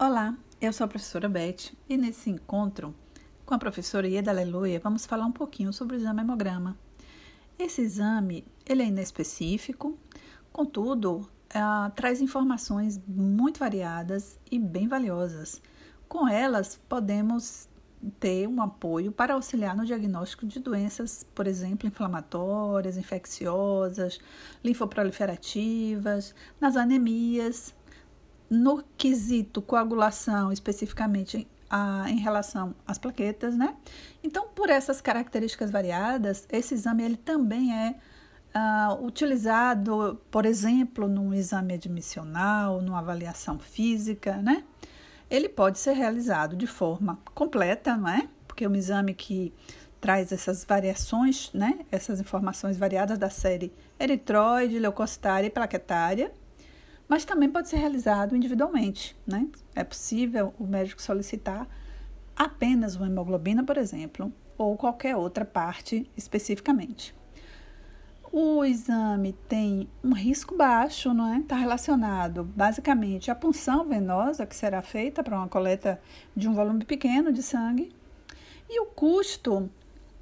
Olá, 0.00 0.32
eu 0.60 0.72
sou 0.72 0.84
a 0.84 0.88
professora 0.88 1.28
Beth 1.28 1.72
e 1.88 1.96
nesse 1.96 2.30
encontro 2.30 2.94
com 3.44 3.52
a 3.52 3.58
professora 3.58 4.06
Ieda 4.06 4.30
Aleluia 4.30 4.78
vamos 4.78 5.04
falar 5.04 5.26
um 5.26 5.32
pouquinho 5.32 5.72
sobre 5.72 5.96
o 5.96 5.98
exame 5.98 6.20
hemograma. 6.20 6.78
Esse 7.58 7.82
exame 7.82 8.46
ele 8.64 8.84
é 8.84 8.86
inespecífico, 8.86 9.98
contudo 10.52 11.16
uh, 11.16 11.90
traz 11.96 12.20
informações 12.20 12.96
muito 13.08 13.58
variadas 13.58 14.38
e 14.48 14.56
bem 14.56 14.86
valiosas. 14.86 15.60
Com 16.08 16.28
elas 16.28 16.80
podemos 16.88 17.68
ter 18.20 18.46
um 18.46 18.62
apoio 18.62 19.10
para 19.10 19.34
auxiliar 19.34 19.76
no 19.76 19.84
diagnóstico 19.84 20.46
de 20.46 20.60
doenças, 20.60 21.26
por 21.34 21.48
exemplo, 21.48 21.88
inflamatórias, 21.88 22.96
infecciosas, 22.96 24.20
linfoproliferativas, 24.62 26.36
nas 26.60 26.76
anemias, 26.76 27.74
no 28.50 28.82
quesito 28.96 29.60
coagulação, 29.60 30.50
especificamente 30.52 31.46
a, 31.70 32.04
em 32.08 32.16
relação 32.16 32.74
às 32.86 32.98
plaquetas, 32.98 33.56
né? 33.56 33.74
Então, 34.22 34.48
por 34.48 34.70
essas 34.70 35.00
características 35.00 35.70
variadas, 35.70 36.46
esse 36.50 36.74
exame 36.74 37.02
ele 37.02 37.16
também 37.16 37.74
é 37.74 37.94
uh, 38.54 39.04
utilizado, 39.04 40.20
por 40.30 40.46
exemplo, 40.46 41.08
num 41.08 41.34
exame 41.34 41.74
admissional, 41.74 42.80
numa 42.80 42.98
avaliação 42.98 43.58
física, 43.58 44.36
né? 44.36 44.64
Ele 45.30 45.48
pode 45.48 45.78
ser 45.78 45.92
realizado 45.92 46.56
de 46.56 46.66
forma 46.66 47.18
completa, 47.34 47.96
não 47.96 48.08
é? 48.08 48.28
Porque 48.46 48.64
é 48.64 48.68
um 48.68 48.74
exame 48.74 49.12
que 49.12 49.52
traz 50.00 50.32
essas 50.32 50.64
variações, 50.64 51.50
né? 51.52 51.80
Essas 51.92 52.18
informações 52.18 52.78
variadas 52.78 53.18
da 53.18 53.28
série 53.28 53.72
eritroide, 54.00 54.78
leucocitária 54.78 55.46
e 55.46 55.50
plaquetária 55.50 56.32
mas 57.08 57.24
também 57.24 57.48
pode 57.48 57.68
ser 57.68 57.76
realizado 57.76 58.36
individualmente. 58.36 59.16
Né? 59.26 59.48
É 59.74 59.82
possível 59.82 60.54
o 60.58 60.64
médico 60.64 61.00
solicitar 61.00 61.66
apenas 62.36 62.94
uma 62.96 63.06
hemoglobina, 63.06 63.64
por 63.64 63.76
exemplo, 63.78 64.32
ou 64.56 64.76
qualquer 64.76 65.16
outra 65.16 65.44
parte 65.44 66.08
especificamente. 66.16 67.14
O 68.30 68.62
exame 68.62 69.32
tem 69.48 69.88
um 70.04 70.12
risco 70.12 70.54
baixo, 70.54 71.14
não 71.14 71.32
é? 71.32 71.38
Está 71.38 71.56
relacionado 71.56 72.44
basicamente 72.44 73.30
à 73.30 73.34
punção 73.34 73.88
venosa 73.88 74.44
que 74.44 74.54
será 74.54 74.82
feita 74.82 75.24
para 75.24 75.38
uma 75.38 75.48
coleta 75.48 75.98
de 76.36 76.46
um 76.46 76.52
volume 76.52 76.84
pequeno 76.84 77.32
de 77.32 77.42
sangue. 77.42 77.90
E 78.68 78.80
o 78.80 78.86
custo 78.86 79.70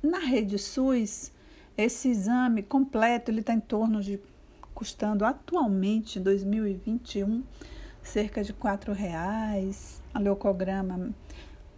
na 0.00 0.20
rede 0.20 0.56
SUS, 0.56 1.32
esse 1.76 2.08
exame 2.08 2.62
completo, 2.62 3.32
ele 3.32 3.40
está 3.40 3.52
em 3.52 3.60
torno 3.60 4.00
de 4.00 4.20
custando 4.76 5.24
atualmente, 5.24 6.18
em 6.18 6.22
2021, 6.22 7.42
cerca 8.02 8.44
de 8.44 8.52
R$ 8.52 8.92
reais, 8.92 10.02
a 10.12 10.18
leucograma 10.18 11.14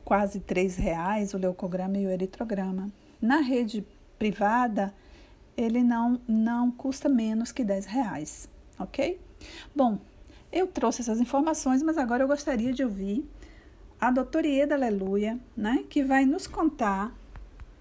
quase 0.04 0.42
R$ 0.44 0.66
reais, 0.76 1.32
o 1.32 1.38
leucograma 1.38 1.96
e 1.96 2.06
o 2.06 2.10
eritrograma. 2.10 2.90
Na 3.22 3.36
rede 3.36 3.86
privada, 4.18 4.92
ele 5.56 5.80
não, 5.80 6.20
não 6.26 6.72
custa 6.72 7.08
menos 7.08 7.52
que 7.52 7.62
R$ 7.62 7.80
reais, 7.86 8.48
ok? 8.76 9.20
Bom, 9.74 10.00
eu 10.50 10.66
trouxe 10.66 11.00
essas 11.00 11.20
informações, 11.20 11.84
mas 11.84 11.96
agora 11.96 12.24
eu 12.24 12.28
gostaria 12.28 12.72
de 12.72 12.82
ouvir 12.82 13.24
a 14.00 14.10
doutora 14.10 14.46
Ieda 14.48 14.74
Aleluia, 14.74 15.38
né, 15.56 15.84
que 15.88 16.02
vai 16.02 16.24
nos 16.24 16.48
contar 16.48 17.14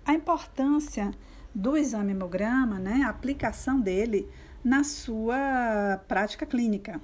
a 0.05 0.13
importância 0.13 1.11
do 1.55 1.75
exame 1.75 2.11
hemograma, 2.11 2.77
né, 2.77 3.01
a 3.03 3.09
aplicação 3.09 3.79
dele 3.79 4.29
na 4.63 4.83
sua 4.83 6.01
prática 6.07 6.45
clínica? 6.45 7.01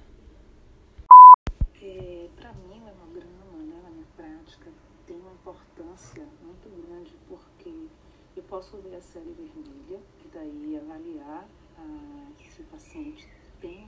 É, 1.81 2.29
Para 2.35 2.53
mim, 2.53 2.81
o 2.81 2.89
hemograma, 2.89 3.57
né, 3.65 3.79
na 3.83 3.89
minha 3.89 4.07
prática, 4.15 4.71
tem 5.05 5.17
uma 5.17 5.31
importância 5.31 6.25
muito 6.41 6.69
grande 6.87 7.15
porque 7.27 7.87
eu 8.35 8.43
posso 8.43 8.77
ver 8.77 8.95
a 8.95 9.01
série 9.01 9.33
vermelha 9.33 10.01
e 10.23 10.27
daí 10.33 10.77
avaliar 10.77 11.47
ah, 11.77 12.31
se 12.37 12.61
o 12.61 12.65
paciente 12.65 13.27
tem 13.59 13.87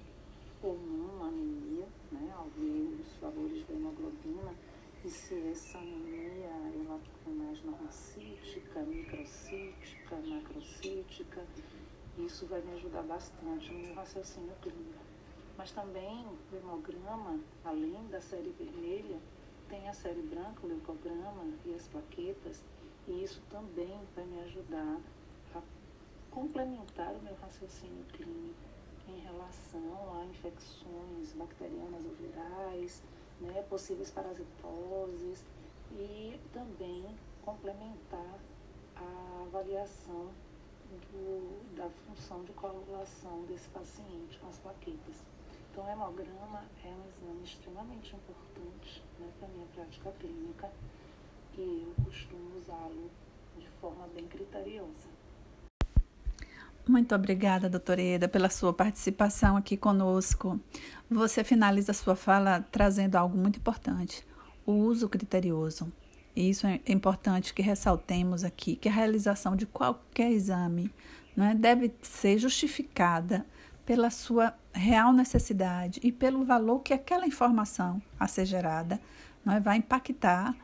ou 0.62 0.78
não 0.78 1.26
anemia, 1.26 1.88
né, 2.12 2.34
ao 2.36 2.46
ver 2.58 3.00
os 3.02 3.18
valores 3.18 3.66
da 3.68 3.74
hemoglobina 3.74 4.53
e 5.03 5.09
se 5.09 5.36
essa 5.52 5.78
anemia 5.78 6.47
ela 6.47 7.00
é 7.28 7.30
mais 7.30 7.64
normocítica, 7.64 8.82
microcítica, 8.82 10.16
macrocítica 10.26 11.46
isso 12.18 12.46
vai 12.46 12.62
me 12.62 12.74
ajudar 12.74 13.03
bastante 13.03 13.72
no 13.72 13.80
meu 13.80 13.96
raciocínio 13.96 14.53
clínico. 14.62 15.03
Mas 15.58 15.72
também 15.72 16.26
o 16.52 16.56
hemograma, 16.56 17.40
além 17.64 18.08
da 18.08 18.22
série 18.22 18.50
vermelha, 18.52 19.20
tem 19.70 19.88
a 19.88 19.94
série 19.94 20.22
branca, 20.22 20.66
o 20.66 20.68
leucograma 20.68 21.44
e 21.66 21.74
as 21.74 21.88
plaquetas, 21.88 22.62
e 23.08 23.24
isso 23.24 23.42
também 23.50 24.00
vai 24.16 24.26
me 24.26 24.42
ajudar 24.42 25.00
a 25.53 25.62
complementar 26.31 27.14
o 27.14 27.22
meu 27.22 27.36
raciocínio 27.36 28.03
clínico 28.14 28.76
em 29.08 29.20
relação 29.20 30.20
a 30.20 30.26
infecções 30.26 31.34
bacterianas 31.34 32.03
ou 32.06 32.12
virais, 32.12 33.02
né, 33.40 33.64
possíveis 33.70 34.09
parasitoses 34.09 35.44
e 35.92 36.40
também 36.52 37.06
complementar 37.44 38.40
a 38.96 39.44
avaliação 39.46 40.32
do, 41.12 41.76
da 41.76 41.90
função 41.90 42.44
de 42.44 42.52
coagulação 42.54 43.44
desse 43.46 43.68
paciente 43.70 44.38
com 44.40 44.48
as 44.48 44.58
plaquetas. 44.60 45.24
Então, 45.72 45.86
o 45.86 45.90
hemograma 45.90 46.64
é 46.84 46.88
um 46.88 47.08
exame 47.10 47.44
extremamente 47.44 48.16
importante 48.16 49.04
né, 49.20 49.28
para 49.40 49.48
a 49.48 49.52
minha 49.52 49.66
prática 49.74 50.12
clínica 50.20 50.72
e 51.58 51.86
eu 51.86 52.06
costumo 52.06 52.58
usá-lo 52.58 53.10
de 53.58 53.68
forma 53.82 54.08
bem 54.16 54.26
criteriosa. 54.28 55.16
Muito 56.88 57.16
obrigada, 57.16 57.68
doutora 57.68 58.02
Eda, 58.02 58.28
pela 58.28 58.48
sua 58.48 58.72
participação 58.72 59.58
aqui 59.58 59.76
conosco. 59.76 60.60
Você 61.10 61.44
finaliza 61.44 61.94
sua 61.94 62.16
fala 62.16 62.62
trazendo 62.72 63.16
algo 63.16 63.36
muito 63.36 63.58
importante: 63.58 64.26
o 64.66 64.72
uso 64.74 65.10
criterioso. 65.10 65.92
E 66.35 66.50
isso 66.50 66.68
é 66.68 66.81
importante 66.88 67.53
que 67.53 67.62
ressaltemos 67.62 68.44
aqui, 68.44 68.75
que 68.75 68.90
a 68.90 68.91
realização 68.91 69.56
de 69.56 69.66
qualquer 69.66 70.31
exame 70.31 70.91
né, 71.35 71.56
deve 71.56 71.94
ser 72.01 72.38
justificada 72.38 73.46
pela 73.85 74.09
sua 74.09 74.53
real 74.73 75.13
necessidade 75.13 76.00
e 76.03 76.12
pelo 76.12 76.44
valor 76.44 76.79
que 76.79 76.94
aquela 76.94 77.25
informação 77.25 78.01
a 78.19 78.28
ser 78.28 78.46
gerada 78.46 79.00
né, 79.46 79.59
vai 79.59 79.78
impactar 79.78 80.56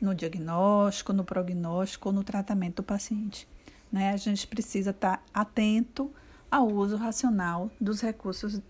no 0.00 0.14
diagnóstico, 0.14 1.12
no 1.12 1.24
prognóstico 1.24 2.08
ou 2.08 2.14
no 2.14 2.22
tratamento 2.22 2.76
do 2.76 2.82
paciente. 2.82 3.48
Né? 3.90 4.10
A 4.10 4.16
gente 4.16 4.46
precisa 4.46 4.90
estar 4.90 5.22
atento 5.32 6.12
ao 6.50 6.68
uso 6.68 6.96
racional 6.96 7.70
dos 7.80 8.00
recursos 8.00 8.60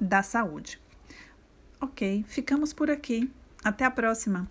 da 0.00 0.22
saúde. 0.22 0.80
Ok, 1.80 2.24
ficamos 2.28 2.72
por 2.72 2.90
aqui. 2.90 3.30
Até 3.64 3.84
a 3.84 3.90
próxima! 3.90 4.48